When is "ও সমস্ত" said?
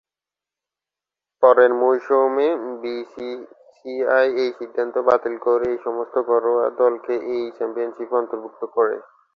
5.73-6.15